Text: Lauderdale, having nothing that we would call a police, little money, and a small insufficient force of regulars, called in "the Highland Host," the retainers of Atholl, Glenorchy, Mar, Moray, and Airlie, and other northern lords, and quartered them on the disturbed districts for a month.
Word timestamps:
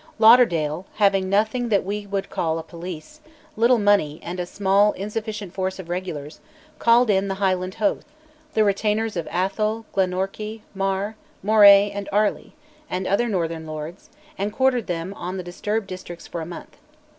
Lauderdale, 0.17 0.87
having 0.95 1.29
nothing 1.29 1.69
that 1.69 1.85
we 1.85 2.07
would 2.07 2.31
call 2.31 2.57
a 2.57 2.63
police, 2.63 3.21
little 3.55 3.77
money, 3.77 4.19
and 4.23 4.39
a 4.39 4.47
small 4.47 4.93
insufficient 4.93 5.53
force 5.53 5.77
of 5.77 5.89
regulars, 5.89 6.39
called 6.79 7.11
in 7.11 7.27
"the 7.27 7.35
Highland 7.35 7.75
Host," 7.75 8.07
the 8.55 8.63
retainers 8.63 9.15
of 9.15 9.27
Atholl, 9.27 9.85
Glenorchy, 9.93 10.63
Mar, 10.73 11.17
Moray, 11.43 11.91
and 11.93 12.09
Airlie, 12.11 12.53
and 12.89 13.05
other 13.05 13.29
northern 13.29 13.67
lords, 13.67 14.09
and 14.39 14.51
quartered 14.51 14.87
them 14.87 15.13
on 15.13 15.37
the 15.37 15.43
disturbed 15.43 15.85
districts 15.85 16.25
for 16.25 16.41
a 16.41 16.47
month. 16.47 16.77